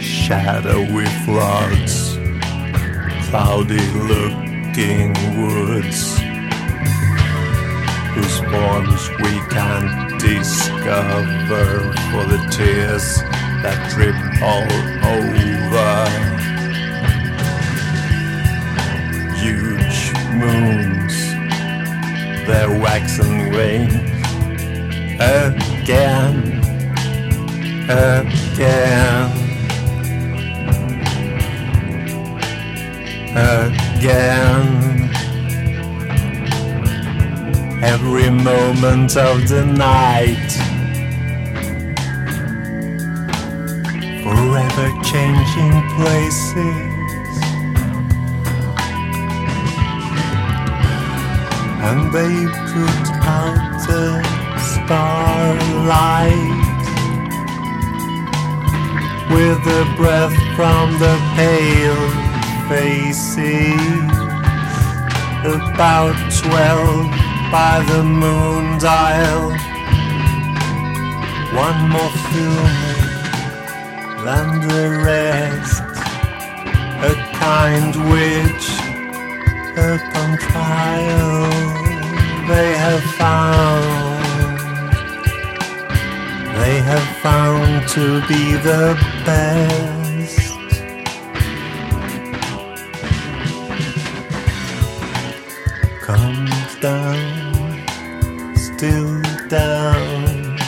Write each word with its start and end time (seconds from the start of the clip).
shadowy 0.00 1.06
floods, 1.24 2.16
cloudy 3.28 3.84
looking 4.10 5.12
woods, 5.40 6.18
whose 8.14 8.38
forms 8.50 9.10
we 9.22 9.32
can't 9.50 10.20
discover 10.20 11.66
for 12.10 12.24
the 12.26 12.38
tears 12.50 13.22
that 13.62 13.78
drip 13.90 14.14
all 14.42 14.70
over. 15.16 15.94
Huge 19.40 20.00
moons, 20.34 21.14
their 22.46 22.70
waxen 22.80 23.50
wane 23.52 24.06
again, 25.20 26.55
again, 27.88 29.30
again. 33.36 34.86
Every 37.82 38.30
moment 38.30 39.16
of 39.16 39.48
the 39.48 39.64
night, 39.64 40.50
forever 44.24 44.88
changing 45.04 45.76
places. 45.94 46.96
And 51.86 52.00
they 52.12 52.34
put 52.72 53.06
out 53.22 53.86
the 53.86 54.04
starlight 54.58 56.45
with 59.36 59.62
the 59.64 59.84
breath 59.98 60.34
from 60.56 60.92
the 60.98 61.14
pale 61.36 62.08
faces. 62.70 64.10
About 65.44 66.16
twelve 66.42 67.10
by 67.52 67.84
the 67.90 68.02
moon 68.02 68.78
dial. 68.78 69.50
One 71.66 71.80
more 71.94 72.14
filming 72.30 73.04
than 74.24 74.46
the 74.68 74.86
rest. 75.04 75.82
A 77.10 77.14
kind 77.44 77.92
witch 78.10 78.66
upon 79.76 80.38
trial 80.38 81.75
to 87.96 88.20
be 88.28 88.52
the 88.58 88.94
best. 89.24 90.52
Comes 96.02 96.76
down, 96.82 98.54
still 98.54 99.22
down, 99.48 100.58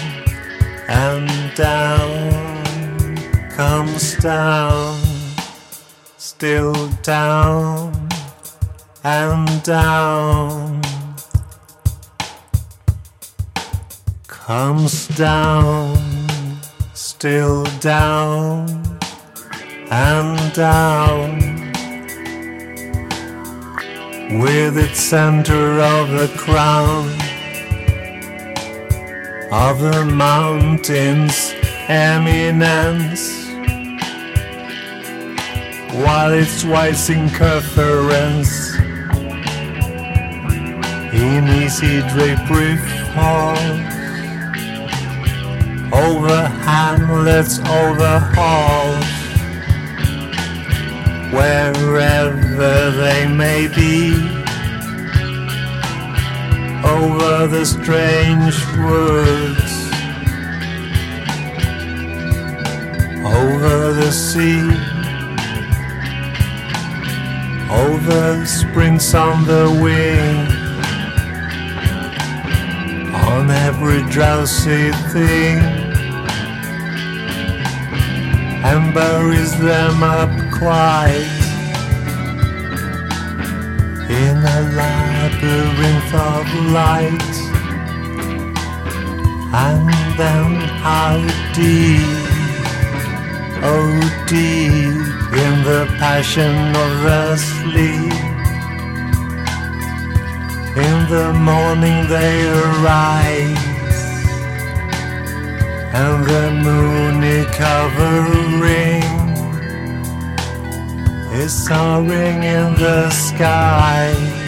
and 0.88 1.54
down, 1.54 3.16
comes 3.50 4.16
down, 4.16 4.98
still 6.16 6.88
down, 7.02 8.08
and 9.04 9.62
down. 9.62 10.80
comes 14.48 15.08
down, 15.08 16.27
still 17.18 17.64
down 17.80 18.68
and 19.90 20.52
down, 20.52 21.40
with 24.40 24.78
its 24.78 25.00
center 25.00 25.80
of 25.80 26.10
the 26.10 26.32
crown 26.36 27.08
of 29.50 29.80
the 29.80 30.04
mountain's 30.04 31.54
eminence, 31.88 33.48
while 36.04 36.32
its 36.32 36.64
white 36.64 36.92
circumference 36.94 38.76
in 41.12 41.48
easy 41.48 41.98
drapery 42.10 42.76
falls 43.12 43.88
over 45.92 46.46
hamlets, 46.88 47.58
over 47.58 48.18
halls, 48.32 49.04
wherever 51.30 52.90
they 53.02 53.26
may 53.28 53.68
be, 53.68 54.14
over 56.96 57.46
the 57.46 57.64
strange 57.66 58.56
woods, 58.78 59.72
over 63.36 63.92
the 63.92 64.10
sea, 64.10 64.64
over 67.70 68.46
sprints 68.46 69.12
on 69.14 69.44
the 69.44 69.66
wing 69.82 70.36
on 73.14 73.50
every 73.50 74.02
drowsy 74.10 74.90
thing 75.12 75.87
and 78.70 78.92
buries 78.92 79.52
them 79.58 80.02
up 80.02 80.30
quiet 80.58 81.26
in 84.10 84.36
a 84.56 84.60
labyrinth 84.78 86.12
of 86.32 86.46
light. 86.78 87.34
And 89.68 89.88
then 90.20 90.50
how 90.84 91.16
deep, 91.54 92.20
oh 93.72 93.94
deep, 94.26 95.08
in 95.44 95.54
the 95.70 95.82
passion 95.98 96.54
of 96.84 96.92
the 97.06 97.36
sleep. 97.36 98.12
In 100.86 100.98
the 101.14 101.32
morning 101.32 102.06
they 102.14 102.36
arise, 102.60 103.67
and 105.92 106.24
the 106.26 106.50
moony 106.64 107.44
covering. 107.52 109.04
Is 111.32 111.52
soaring 111.66 112.42
in 112.42 112.74
the 112.74 113.10
skies. 113.10 114.46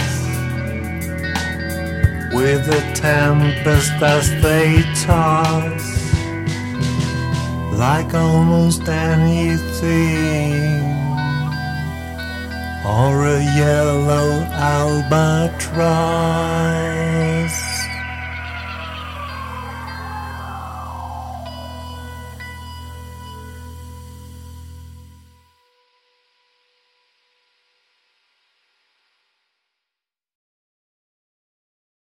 With 2.32 2.67
the 2.67 2.81
tempest 2.94 3.93
as 4.03 4.31
they 4.43 4.82
toss, 5.05 6.12
like 7.73 8.14
almost 8.14 8.88
anything. 8.88 10.41
Or 12.85 13.26
a 13.26 13.41
yellow 13.56 14.31
albatross. 14.75 16.50